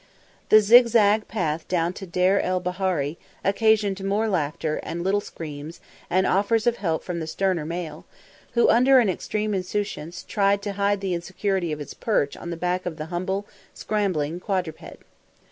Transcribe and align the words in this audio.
The 0.49 0.61
zig 0.61 0.87
zag 0.87 1.27
path 1.27 1.67
down 1.67 1.93
to 1.93 2.07
Deir 2.07 2.39
el 2.39 2.59
Bahari 2.59 3.19
occasioned 3.45 4.03
more 4.03 4.27
laughter 4.27 4.77
and 4.81 5.03
little 5.03 5.21
screams 5.21 5.79
and 6.09 6.25
offers 6.25 6.65
of 6.65 6.77
help 6.77 7.03
from 7.03 7.19
the 7.19 7.27
sterner 7.27 7.67
male, 7.67 8.07
who, 8.53 8.67
under 8.67 8.97
an 8.97 9.09
extreme 9.09 9.53
insouciance, 9.53 10.23
tried 10.23 10.63
to 10.63 10.73
hide 10.73 11.01
the 11.01 11.13
insecurity 11.13 11.71
of 11.71 11.77
his 11.77 11.93
perch 11.93 12.35
on 12.35 12.49
the 12.49 12.57
back 12.57 12.87
of 12.87 12.97
the 12.97 13.05
humble, 13.13 13.45
scrambling 13.75 14.39
quadruped. 14.39 15.03